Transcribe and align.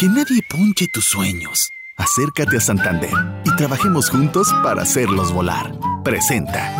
Que 0.00 0.08
nadie 0.08 0.40
ponche 0.42 0.88
tus 0.88 1.04
sueños. 1.04 1.74
Acércate 1.98 2.56
a 2.56 2.60
Santander 2.60 3.10
y 3.44 3.54
trabajemos 3.56 4.08
juntos 4.08 4.48
para 4.62 4.80
hacerlos 4.80 5.30
volar. 5.30 5.78
Presenta. 6.02 6.72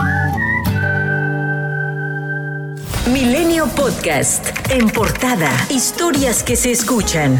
Milenio 3.12 3.66
Podcast. 3.76 4.46
En 4.70 4.88
portada. 4.88 5.50
Historias 5.68 6.42
que 6.42 6.56
se 6.56 6.70
escuchan. 6.70 7.38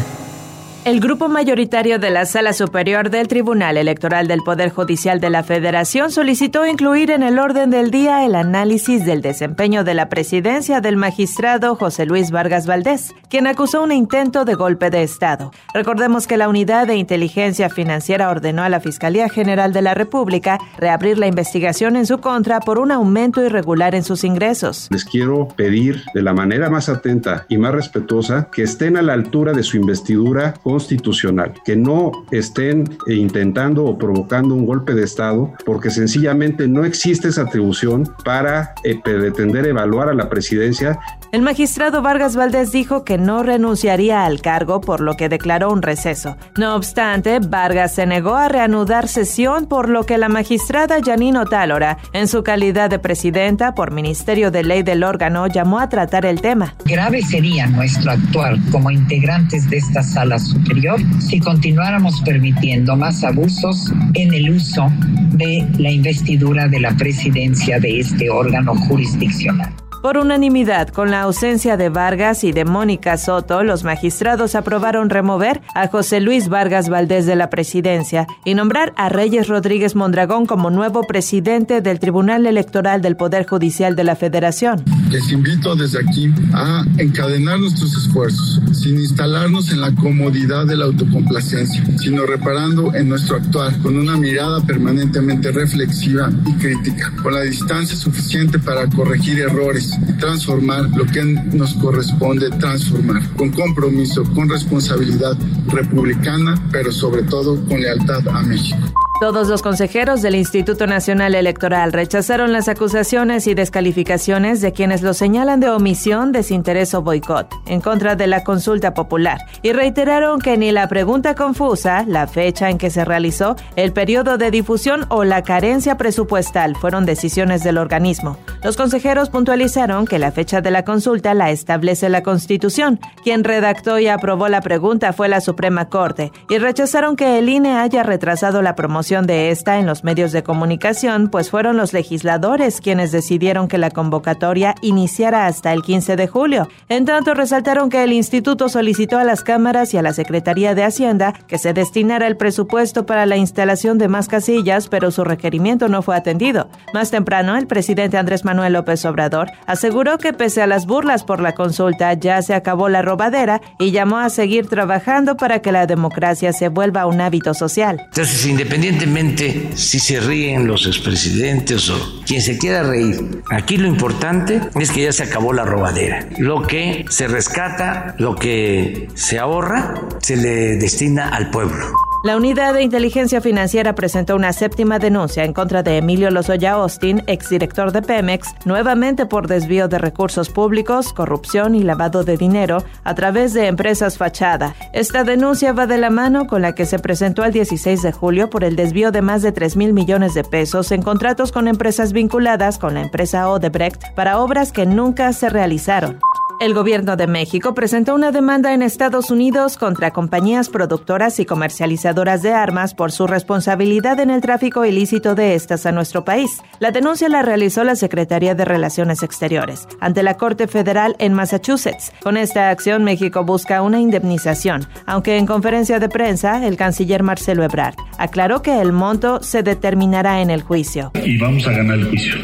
El 0.83 0.99
grupo 0.99 1.27
mayoritario 1.27 1.99
de 1.99 2.09
la 2.09 2.25
Sala 2.25 2.53
Superior 2.53 3.11
del 3.11 3.27
Tribunal 3.27 3.77
Electoral 3.77 4.27
del 4.27 4.41
Poder 4.41 4.71
Judicial 4.71 5.19
de 5.19 5.29
la 5.29 5.43
Federación 5.43 6.09
solicitó 6.09 6.65
incluir 6.65 7.11
en 7.11 7.21
el 7.21 7.37
orden 7.37 7.69
del 7.69 7.91
día 7.91 8.25
el 8.25 8.33
análisis 8.33 9.05
del 9.05 9.21
desempeño 9.21 9.83
de 9.83 9.93
la 9.93 10.09
presidencia 10.09 10.81
del 10.81 10.97
magistrado 10.97 11.75
José 11.75 12.07
Luis 12.07 12.31
Vargas 12.31 12.65
Valdés, 12.65 13.13
quien 13.29 13.45
acusó 13.45 13.83
un 13.83 13.91
intento 13.91 14.43
de 14.43 14.55
golpe 14.55 14.89
de 14.89 15.03
Estado. 15.03 15.51
Recordemos 15.75 16.25
que 16.25 16.37
la 16.37 16.49
Unidad 16.49 16.87
de 16.87 16.95
Inteligencia 16.95 17.69
Financiera 17.69 18.31
ordenó 18.31 18.63
a 18.63 18.69
la 18.69 18.79
Fiscalía 18.79 19.29
General 19.29 19.73
de 19.73 19.83
la 19.83 19.93
República 19.93 20.57
reabrir 20.79 21.19
la 21.19 21.27
investigación 21.27 21.95
en 21.95 22.07
su 22.07 22.17
contra 22.17 22.59
por 22.59 22.79
un 22.79 22.91
aumento 22.91 23.45
irregular 23.45 23.93
en 23.93 24.03
sus 24.03 24.23
ingresos. 24.23 24.87
Les 24.89 25.05
quiero 25.05 25.47
pedir 25.49 26.01
de 26.15 26.23
la 26.23 26.33
manera 26.33 26.71
más 26.71 26.89
atenta 26.89 27.45
y 27.49 27.59
más 27.59 27.71
respetuosa 27.71 28.49
que 28.51 28.63
estén 28.63 28.97
a 28.97 29.03
la 29.03 29.13
altura 29.13 29.53
de 29.53 29.61
su 29.61 29.77
investidura 29.77 30.55
constitucional, 30.71 31.53
que 31.65 31.75
no 31.75 32.11
estén 32.31 32.85
intentando 33.07 33.83
o 33.83 33.97
provocando 33.97 34.55
un 34.55 34.65
golpe 34.65 34.93
de 34.93 35.03
Estado, 35.03 35.51
porque 35.65 35.89
sencillamente 35.89 36.65
no 36.65 36.85
existe 36.85 37.27
esa 37.27 37.41
atribución 37.41 38.09
para 38.23 38.73
eh, 38.85 38.97
pretender 39.03 39.67
evaluar 39.67 40.07
a 40.07 40.13
la 40.13 40.29
presidencia 40.29 40.97
el 41.31 41.41
magistrado 41.41 42.01
Vargas 42.01 42.35
Valdés 42.35 42.71
dijo 42.73 43.05
que 43.05 43.17
no 43.17 43.41
renunciaría 43.41 44.25
al 44.25 44.41
cargo, 44.41 44.81
por 44.81 44.99
lo 44.99 45.15
que 45.15 45.29
declaró 45.29 45.71
un 45.71 45.81
receso. 45.81 46.35
No 46.57 46.75
obstante, 46.75 47.39
Vargas 47.39 47.95
se 47.95 48.05
negó 48.05 48.35
a 48.35 48.49
reanudar 48.49 49.07
sesión, 49.07 49.65
por 49.67 49.87
lo 49.87 50.05
que 50.05 50.17
la 50.17 50.27
magistrada 50.27 50.97
Janino 51.03 51.45
Tálora, 51.45 51.97
en 52.11 52.27
su 52.27 52.43
calidad 52.43 52.89
de 52.89 52.99
presidenta 52.99 53.73
por 53.75 53.91
Ministerio 53.91 54.51
de 54.51 54.63
Ley 54.63 54.83
del 54.83 55.03
órgano, 55.03 55.47
llamó 55.47 55.79
a 55.79 55.87
tratar 55.87 56.25
el 56.25 56.41
tema. 56.41 56.75
Grave 56.85 57.21
sería 57.21 57.65
nuestro 57.67 58.11
actuar 58.11 58.57
como 58.71 58.91
integrantes 58.91 59.69
de 59.69 59.77
esta 59.77 60.03
sala 60.03 60.37
superior 60.37 60.99
si 61.19 61.39
continuáramos 61.39 62.21
permitiendo 62.21 62.95
más 62.97 63.23
abusos 63.23 63.91
en 64.15 64.33
el 64.33 64.49
uso 64.49 64.91
de 65.33 65.65
la 65.77 65.91
investidura 65.91 66.67
de 66.67 66.81
la 66.81 66.91
presidencia 66.97 67.79
de 67.79 68.01
este 68.01 68.29
órgano 68.29 68.75
jurisdiccional. 68.75 69.73
Por 70.01 70.17
unanimidad, 70.17 70.89
con 70.89 71.11
la 71.11 71.21
ausencia 71.21 71.77
de 71.77 71.89
Vargas 71.89 72.43
y 72.43 72.51
de 72.51 72.65
Mónica 72.65 73.17
Soto, 73.17 73.61
los 73.63 73.83
magistrados 73.83 74.55
aprobaron 74.55 75.11
remover 75.11 75.61
a 75.75 75.89
José 75.89 76.21
Luis 76.21 76.49
Vargas 76.49 76.89
Valdés 76.89 77.27
de 77.27 77.35
la 77.35 77.51
presidencia 77.51 78.25
y 78.43 78.55
nombrar 78.55 78.93
a 78.97 79.09
Reyes 79.09 79.47
Rodríguez 79.47 79.95
Mondragón 79.95 80.47
como 80.47 80.71
nuevo 80.71 81.03
presidente 81.03 81.81
del 81.81 81.99
Tribunal 81.99 82.47
Electoral 82.47 83.03
del 83.03 83.15
Poder 83.15 83.45
Judicial 83.45 83.95
de 83.95 84.03
la 84.03 84.15
Federación. 84.15 84.83
Les 85.11 85.31
invito 85.31 85.75
desde 85.75 85.99
aquí 85.99 86.33
a 86.53 86.83
encadenar 86.97 87.59
nuestros 87.59 87.95
esfuerzos, 87.95 88.59
sin 88.73 88.97
instalarnos 88.97 89.71
en 89.71 89.81
la 89.81 89.93
comodidad 89.93 90.65
de 90.65 90.77
la 90.77 90.85
autocomplacencia, 90.85 91.83
sino 91.99 92.25
reparando 92.25 92.95
en 92.95 93.07
nuestro 93.07 93.35
actuar 93.35 93.77
con 93.83 93.95
una 93.97 94.17
mirada 94.17 94.61
permanentemente 94.61 95.51
reflexiva 95.51 96.31
y 96.47 96.53
crítica, 96.53 97.13
con 97.21 97.35
la 97.35 97.41
distancia 97.41 97.95
suficiente 97.95 98.57
para 98.57 98.87
corregir 98.87 99.37
errores 99.37 99.90
transformar 100.19 100.89
lo 100.95 101.05
que 101.05 101.23
nos 101.23 101.73
corresponde 101.75 102.49
transformar, 102.59 103.21
con 103.35 103.51
compromiso, 103.51 104.23
con 104.33 104.49
responsabilidad 104.49 105.37
republicana, 105.67 106.55
pero 106.71 106.91
sobre 106.91 107.23
todo 107.23 107.63
con 107.65 107.81
lealtad 107.81 108.27
a 108.27 108.41
México. 108.41 108.77
Todos 109.21 109.49
los 109.49 109.61
consejeros 109.61 110.23
del 110.23 110.33
Instituto 110.33 110.87
Nacional 110.87 111.35
Electoral 111.35 111.93
rechazaron 111.93 112.51
las 112.53 112.67
acusaciones 112.67 113.45
y 113.45 113.53
descalificaciones 113.53 114.61
de 114.61 114.73
quienes 114.73 115.03
lo 115.03 115.13
señalan 115.13 115.59
de 115.59 115.69
omisión, 115.69 116.31
desinterés 116.31 116.95
o 116.95 117.03
boicot 117.03 117.47
en 117.67 117.81
contra 117.81 118.15
de 118.15 118.25
la 118.25 118.43
consulta 118.43 118.95
popular 118.95 119.39
y 119.61 119.73
reiteraron 119.73 120.39
que 120.39 120.57
ni 120.57 120.71
la 120.71 120.87
pregunta 120.87 121.35
confusa, 121.35 122.03
la 122.07 122.25
fecha 122.25 122.71
en 122.71 122.79
que 122.79 122.89
se 122.89 123.05
realizó, 123.05 123.55
el 123.75 123.93
periodo 123.93 124.39
de 124.39 124.49
difusión 124.49 125.05
o 125.09 125.23
la 125.23 125.43
carencia 125.43 125.97
presupuestal 125.97 126.75
fueron 126.75 127.05
decisiones 127.05 127.63
del 127.63 127.77
organismo. 127.77 128.39
Los 128.63 128.77
consejeros 128.77 129.29
puntualizaron 129.31 130.05
que 130.05 130.19
la 130.19 130.31
fecha 130.31 130.61
de 130.61 130.69
la 130.69 130.85
consulta 130.85 131.33
la 131.33 131.49
establece 131.49 132.09
la 132.09 132.21
Constitución. 132.21 132.99
Quien 133.23 133.43
redactó 133.43 133.97
y 133.97 134.07
aprobó 134.07 134.49
la 134.49 134.61
pregunta 134.61 135.13
fue 135.13 135.27
la 135.29 135.41
Suprema 135.41 135.89
Corte 135.89 136.31
y 136.47 136.59
rechazaron 136.59 137.15
que 137.15 137.39
el 137.39 137.49
INE 137.49 137.77
haya 137.77 138.03
retrasado 138.03 138.61
la 138.61 138.75
promoción 138.75 139.25
de 139.25 139.49
esta 139.49 139.79
en 139.79 139.87
los 139.87 140.03
medios 140.03 140.31
de 140.31 140.43
comunicación, 140.43 141.29
pues 141.29 141.49
fueron 141.49 141.75
los 141.75 141.91
legisladores 141.91 142.81
quienes 142.81 143.11
decidieron 143.11 143.67
que 143.67 143.79
la 143.79 143.89
convocatoria 143.89 144.75
iniciara 144.83 145.47
hasta 145.47 145.73
el 145.73 145.81
15 145.81 146.15
de 146.15 146.27
julio. 146.27 146.67
En 146.87 147.05
tanto, 147.05 147.33
resaltaron 147.33 147.89
que 147.89 148.03
el 148.03 148.13
instituto 148.13 148.69
solicitó 148.69 149.17
a 149.17 149.23
las 149.23 149.41
cámaras 149.41 149.91
y 149.95 149.97
a 149.97 150.03
la 150.03 150.13
Secretaría 150.13 150.75
de 150.75 150.83
Hacienda 150.83 151.33
que 151.47 151.57
se 151.57 151.73
destinara 151.73 152.27
el 152.27 152.37
presupuesto 152.37 153.07
para 153.07 153.25
la 153.25 153.37
instalación 153.37 153.97
de 153.97 154.07
más 154.07 154.27
casillas, 154.27 154.87
pero 154.87 155.09
su 155.09 155.23
requerimiento 155.23 155.87
no 155.87 156.03
fue 156.03 156.15
atendido. 156.15 156.69
Más 156.93 157.09
temprano, 157.09 157.57
el 157.57 157.65
presidente 157.65 158.19
Andrés 158.19 158.45
López 158.53 159.05
Obrador 159.05 159.51
aseguró 159.65 160.17
que 160.17 160.33
pese 160.33 160.61
a 160.61 160.67
las 160.67 160.85
burlas 160.85 161.23
por 161.23 161.41
la 161.41 161.53
consulta, 161.53 162.13
ya 162.13 162.41
se 162.41 162.53
acabó 162.53 162.89
la 162.89 163.01
robadera 163.01 163.61
y 163.79 163.91
llamó 163.91 164.17
a 164.17 164.29
seguir 164.29 164.67
trabajando 164.67 165.37
para 165.37 165.61
que 165.61 165.71
la 165.71 165.87
democracia 165.87 166.53
se 166.53 166.69
vuelva 166.69 167.05
un 167.05 167.21
hábito 167.21 167.53
social. 167.53 168.01
Entonces, 168.05 168.45
independientemente 168.45 169.71
si 169.75 169.99
se 169.99 170.19
ríen 170.19 170.67
los 170.67 170.85
expresidentes 170.85 171.89
o 171.89 172.21
quien 172.25 172.41
se 172.41 172.57
quiera 172.57 172.83
reír, 172.83 173.41
aquí 173.49 173.77
lo 173.77 173.87
importante 173.87 174.61
es 174.75 174.91
que 174.91 175.03
ya 175.03 175.11
se 175.11 175.23
acabó 175.23 175.53
la 175.53 175.65
robadera. 175.65 176.27
Lo 176.37 176.63
que 176.63 177.05
se 177.09 177.27
rescata, 177.27 178.15
lo 178.17 178.35
que 178.35 179.07
se 179.15 179.39
ahorra, 179.39 179.95
se 180.19 180.35
le 180.35 180.77
destina 180.77 181.29
al 181.29 181.49
pueblo. 181.49 182.10
La 182.23 182.37
Unidad 182.37 182.75
de 182.75 182.83
Inteligencia 182.83 183.41
Financiera 183.41 183.95
presentó 183.95 184.35
una 184.35 184.53
séptima 184.53 184.99
denuncia 184.99 185.43
en 185.43 185.53
contra 185.53 185.81
de 185.81 185.97
Emilio 185.97 186.29
Lozoya 186.29 186.73
Austin, 186.73 187.23
exdirector 187.25 187.91
de 187.91 188.03
Pemex, 188.03 188.53
nuevamente 188.63 189.25
por 189.25 189.47
desvío 189.47 189.87
de 189.87 189.97
recursos 189.97 190.49
públicos, 190.49 191.13
corrupción 191.13 191.73
y 191.73 191.81
lavado 191.81 192.23
de 192.23 192.37
dinero 192.37 192.83
a 193.03 193.15
través 193.15 193.55
de 193.55 193.65
empresas 193.65 194.19
fachada. 194.19 194.75
Esta 194.93 195.23
denuncia 195.23 195.73
va 195.73 195.87
de 195.87 195.97
la 195.97 196.11
mano 196.11 196.45
con 196.45 196.61
la 196.61 196.75
que 196.75 196.85
se 196.85 196.99
presentó 196.99 197.43
el 197.43 197.53
16 197.53 198.03
de 198.03 198.11
julio 198.11 198.51
por 198.51 198.63
el 198.63 198.75
desvío 198.75 199.11
de 199.11 199.23
más 199.23 199.41
de 199.41 199.51
3 199.51 199.75
mil 199.75 199.91
millones 199.91 200.35
de 200.35 200.43
pesos 200.43 200.91
en 200.91 201.01
contratos 201.01 201.51
con 201.51 201.67
empresas 201.67 202.13
vinculadas 202.13 202.77
con 202.77 202.93
la 202.93 203.01
empresa 203.01 203.49
Odebrecht 203.49 204.13
para 204.13 204.37
obras 204.37 204.71
que 204.71 204.85
nunca 204.85 205.33
se 205.33 205.49
realizaron. 205.49 206.19
El 206.61 206.75
gobierno 206.75 207.15
de 207.15 207.25
México 207.25 207.73
presentó 207.73 208.13
una 208.13 208.31
demanda 208.31 208.75
en 208.75 208.83
Estados 208.83 209.31
Unidos 209.31 209.77
contra 209.77 210.11
compañías 210.11 210.69
productoras 210.69 211.39
y 211.39 211.45
comercializadoras 211.47 212.43
de 212.43 212.53
armas 212.53 212.93
por 212.93 213.11
su 213.11 213.25
responsabilidad 213.25 214.19
en 214.19 214.29
el 214.29 214.41
tráfico 214.41 214.85
ilícito 214.85 215.33
de 215.33 215.55
estas 215.55 215.87
a 215.87 215.91
nuestro 215.91 216.23
país. 216.23 216.61
La 216.77 216.91
denuncia 216.91 217.29
la 217.29 217.41
realizó 217.41 217.83
la 217.83 217.95
Secretaría 217.95 218.53
de 218.53 218.63
Relaciones 218.63 219.23
Exteriores 219.23 219.87
ante 219.99 220.21
la 220.21 220.37
Corte 220.37 220.67
Federal 220.67 221.15
en 221.17 221.33
Massachusetts. 221.33 222.13
Con 222.21 222.37
esta 222.37 222.69
acción, 222.69 223.03
México 223.03 223.43
busca 223.43 223.81
una 223.81 223.99
indemnización, 223.99 224.85
aunque 225.07 225.39
en 225.39 225.47
conferencia 225.47 225.97
de 225.97 226.09
prensa, 226.09 226.63
el 226.67 226.77
canciller 226.77 227.23
Marcelo 227.23 227.63
Ebrard 227.63 227.95
aclaró 228.19 228.61
que 228.61 228.79
el 228.79 228.91
monto 228.91 229.41
se 229.41 229.63
determinará 229.63 230.41
en 230.41 230.51
el 230.51 230.61
juicio. 230.61 231.11
Y 231.25 231.39
vamos 231.39 231.65
a 231.65 231.71
ganar 231.71 231.97
el 231.97 232.07
juicio 232.07 232.35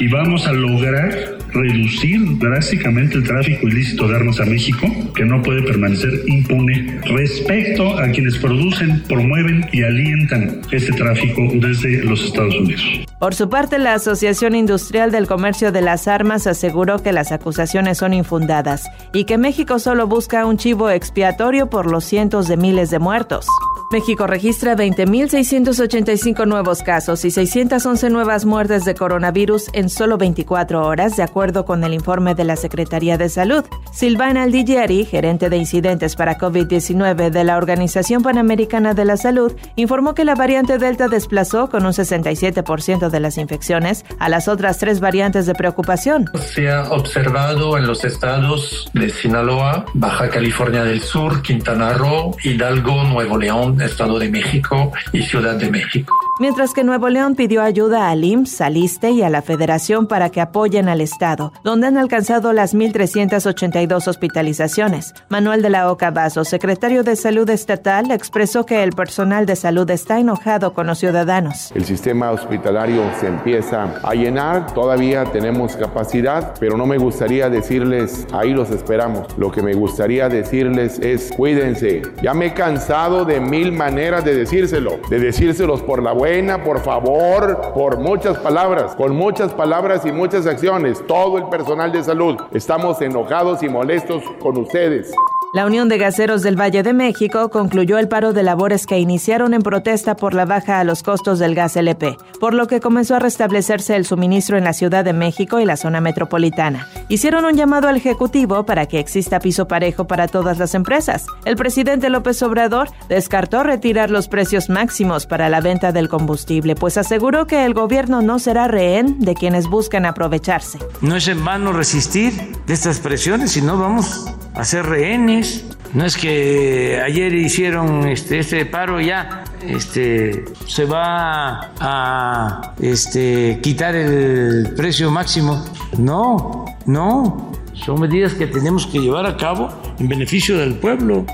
y 0.00 0.08
vamos 0.08 0.46
a 0.46 0.52
lograr 0.52 1.37
reducir 1.52 2.38
drásticamente 2.38 3.16
el 3.16 3.24
tráfico 3.24 3.68
ilícito 3.68 4.08
de 4.08 4.16
armas 4.16 4.40
a 4.40 4.44
México, 4.44 4.86
que 5.14 5.24
no 5.24 5.42
puede 5.42 5.62
permanecer 5.62 6.22
impune 6.26 7.00
respecto 7.06 7.98
a 7.98 8.08
quienes 8.10 8.36
producen, 8.38 9.02
promueven 9.04 9.66
y 9.72 9.82
alientan 9.82 10.60
este 10.70 10.92
tráfico 10.92 11.48
desde 11.54 12.04
los 12.04 12.24
Estados 12.24 12.54
Unidos. 12.54 12.82
Por 13.18 13.34
su 13.34 13.48
parte, 13.48 13.78
la 13.78 13.94
Asociación 13.94 14.54
Industrial 14.54 15.10
del 15.10 15.26
Comercio 15.26 15.72
de 15.72 15.82
las 15.82 16.06
Armas 16.06 16.46
aseguró 16.46 17.02
que 17.02 17.12
las 17.12 17.32
acusaciones 17.32 17.98
son 17.98 18.14
infundadas 18.14 18.88
y 19.12 19.24
que 19.24 19.38
México 19.38 19.78
solo 19.78 20.06
busca 20.06 20.46
un 20.46 20.56
chivo 20.56 20.90
expiatorio 20.90 21.68
por 21.68 21.90
los 21.90 22.04
cientos 22.04 22.46
de 22.46 22.56
miles 22.56 22.90
de 22.90 22.98
muertos. 22.98 23.46
México 23.90 24.26
registra 24.26 24.76
20.685 24.76 26.46
nuevos 26.46 26.82
casos 26.82 27.24
y 27.24 27.30
611 27.30 28.10
nuevas 28.10 28.44
muertes 28.44 28.84
de 28.84 28.94
coronavirus 28.94 29.70
en 29.72 29.88
solo 29.88 30.18
24 30.18 30.86
horas, 30.86 31.16
de 31.16 31.22
acuerdo 31.22 31.64
con 31.64 31.82
el 31.82 31.94
informe 31.94 32.34
de 32.34 32.44
la 32.44 32.56
Secretaría 32.56 33.16
de 33.16 33.30
Salud. 33.30 33.64
Silvana 33.90 34.42
Aldigieri, 34.42 35.06
gerente 35.06 35.48
de 35.48 35.56
incidentes 35.56 36.16
para 36.16 36.36
COVID-19 36.36 37.30
de 37.30 37.44
la 37.44 37.56
Organización 37.56 38.22
Panamericana 38.22 38.92
de 38.92 39.06
la 39.06 39.16
Salud, 39.16 39.54
informó 39.76 40.14
que 40.14 40.26
la 40.26 40.34
variante 40.34 40.76
Delta 40.76 41.08
desplazó 41.08 41.70
con 41.70 41.86
un 41.86 41.92
67% 41.92 43.08
de 43.08 43.20
las 43.20 43.38
infecciones 43.38 44.04
a 44.18 44.28
las 44.28 44.48
otras 44.48 44.76
tres 44.76 45.00
variantes 45.00 45.46
de 45.46 45.54
preocupación. 45.54 46.26
Se 46.34 46.70
ha 46.70 46.90
observado 46.90 47.78
en 47.78 47.86
los 47.86 48.04
estados 48.04 48.90
de 48.92 49.08
Sinaloa, 49.08 49.86
Baja 49.94 50.28
California 50.28 50.84
del 50.84 51.00
Sur, 51.00 51.40
Quintana 51.40 51.94
Roo, 51.94 52.36
Hidalgo, 52.44 53.04
Nuevo 53.04 53.38
León, 53.38 53.77
Estado 53.82 54.18
de 54.18 54.28
México 54.28 54.92
y 55.12 55.22
Ciudad 55.22 55.56
de 55.56 55.70
México. 55.70 56.27
Mientras 56.40 56.72
que 56.72 56.84
Nuevo 56.84 57.08
León 57.08 57.34
pidió 57.34 57.62
ayuda 57.62 58.10
al 58.10 58.22
IMSS, 58.22 58.60
al 58.60 58.76
ISTE 58.76 59.10
y 59.10 59.22
a 59.22 59.28
la 59.28 59.42
Federación 59.42 60.06
para 60.06 60.30
que 60.30 60.40
apoyen 60.40 60.88
al 60.88 61.00
Estado, 61.00 61.52
donde 61.64 61.88
han 61.88 61.98
alcanzado 61.98 62.52
las 62.52 62.76
1.382 62.76 64.06
hospitalizaciones. 64.06 65.14
Manuel 65.28 65.62
de 65.62 65.70
la 65.70 65.90
Oca 65.90 66.12
Vaso, 66.12 66.44
secretario 66.44 67.02
de 67.02 67.16
Salud 67.16 67.50
Estatal, 67.50 68.12
expresó 68.12 68.64
que 68.64 68.84
el 68.84 68.92
personal 68.92 69.46
de 69.46 69.56
salud 69.56 69.90
está 69.90 70.20
enojado 70.20 70.74
con 70.74 70.86
los 70.86 70.98
ciudadanos. 70.98 71.72
El 71.74 71.84
sistema 71.84 72.30
hospitalario 72.30 73.02
se 73.18 73.26
empieza 73.26 73.98
a 74.04 74.14
llenar, 74.14 74.72
todavía 74.74 75.24
tenemos 75.24 75.74
capacidad, 75.74 76.54
pero 76.60 76.76
no 76.76 76.86
me 76.86 76.98
gustaría 76.98 77.50
decirles, 77.50 78.28
ahí 78.32 78.50
los 78.50 78.70
esperamos. 78.70 79.26
Lo 79.38 79.50
que 79.50 79.60
me 79.60 79.74
gustaría 79.74 80.28
decirles 80.28 81.00
es, 81.00 81.32
cuídense. 81.36 82.02
Ya 82.22 82.32
me 82.32 82.46
he 82.46 82.54
cansado 82.54 83.24
de 83.24 83.40
mil 83.40 83.72
maneras 83.72 84.24
de 84.24 84.36
decírselo, 84.36 85.00
de 85.10 85.18
decírselos 85.18 85.82
por 85.82 86.00
la 86.00 86.12
buena, 86.28 86.62
por 86.62 86.80
favor, 86.80 87.72
por 87.72 87.98
muchas 87.98 88.36
palabras, 88.38 88.94
con 88.94 89.16
muchas 89.16 89.54
palabras 89.54 90.04
y 90.04 90.12
muchas 90.12 90.46
acciones. 90.46 91.02
Todo 91.06 91.38
el 91.38 91.48
personal 91.48 91.90
de 91.90 92.04
salud 92.04 92.36
estamos 92.52 93.00
enojados 93.00 93.62
y 93.62 93.68
molestos 93.70 94.22
con 94.38 94.58
ustedes. 94.58 95.10
La 95.54 95.64
Unión 95.64 95.88
de 95.88 95.96
Gaseros 95.96 96.42
del 96.42 96.60
Valle 96.60 96.82
de 96.82 96.92
México 96.92 97.48
concluyó 97.48 97.96
el 97.96 98.06
paro 98.06 98.34
de 98.34 98.42
labores 98.42 98.84
que 98.84 98.98
iniciaron 98.98 99.54
en 99.54 99.62
protesta 99.62 100.14
por 100.14 100.34
la 100.34 100.44
baja 100.44 100.78
a 100.78 100.84
los 100.84 101.02
costos 101.02 101.38
del 101.38 101.54
gas 101.54 101.74
LP, 101.74 102.18
por 102.38 102.52
lo 102.52 102.66
que 102.66 102.80
comenzó 102.80 103.14
a 103.16 103.18
restablecerse 103.18 103.96
el 103.96 104.04
suministro 104.04 104.58
en 104.58 104.64
la 104.64 104.74
Ciudad 104.74 105.06
de 105.06 105.14
México 105.14 105.58
y 105.58 105.64
la 105.64 105.78
zona 105.78 106.02
metropolitana. 106.02 106.86
Hicieron 107.08 107.46
un 107.46 107.54
llamado 107.54 107.88
al 107.88 107.96
Ejecutivo 107.96 108.66
para 108.66 108.84
que 108.84 108.98
exista 108.98 109.40
piso 109.40 109.66
parejo 109.66 110.06
para 110.06 110.28
todas 110.28 110.58
las 110.58 110.74
empresas. 110.74 111.24
El 111.46 111.56
presidente 111.56 112.10
López 112.10 112.42
Obrador 112.42 112.90
descartó 113.08 113.62
retirar 113.62 114.10
los 114.10 114.28
precios 114.28 114.68
máximos 114.68 115.24
para 115.24 115.48
la 115.48 115.62
venta 115.62 115.92
del 115.92 116.10
combustible, 116.10 116.74
pues 116.74 116.98
aseguró 116.98 117.46
que 117.46 117.64
el 117.64 117.72
gobierno 117.72 118.20
no 118.20 118.38
será 118.38 118.68
rehén 118.68 119.18
de 119.20 119.34
quienes 119.34 119.66
buscan 119.66 120.04
aprovecharse. 120.04 120.78
No 121.00 121.16
es 121.16 121.26
en 121.26 121.42
vano 121.42 121.72
resistir 121.72 122.34
de 122.66 122.74
estas 122.74 123.00
presiones, 123.00 123.52
sino 123.52 123.78
vamos 123.78 124.26
a 124.54 124.64
ser 124.64 124.86
rehenes. 124.86 125.64
No 125.94 126.04
es 126.04 126.16
que 126.16 127.00
ayer 127.04 127.34
hicieron 127.34 128.06
este, 128.08 128.40
este 128.40 128.66
paro 128.66 129.00
ya 129.00 129.44
este, 129.62 130.44
se 130.66 130.84
va 130.84 131.72
a 131.80 132.74
este, 132.80 133.58
quitar 133.62 133.94
el 133.94 134.74
precio 134.76 135.10
máximo. 135.10 135.64
No, 135.96 136.66
no. 136.86 137.52
Son 137.74 138.00
medidas 138.00 138.34
que 138.34 138.46
tenemos 138.46 138.86
que 138.86 138.98
llevar 138.98 139.26
a 139.26 139.36
cabo 139.36 139.70
en 139.98 140.08
beneficio 140.08 140.58
del 140.58 140.74
pueblo. 140.74 141.24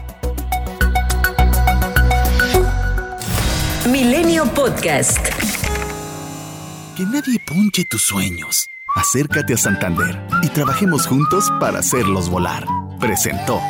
Milenio 3.90 4.44
Podcast. 4.46 5.18
Que 6.96 7.02
nadie 7.04 7.40
ponche 7.46 7.84
tus 7.84 8.02
sueños. 8.02 8.68
Acércate 8.94 9.54
a 9.54 9.56
Santander 9.56 10.20
y 10.42 10.48
trabajemos 10.48 11.06
juntos 11.06 11.50
para 11.58 11.80
hacerlos 11.80 12.28
volar 12.28 12.64
presentó. 13.06 13.60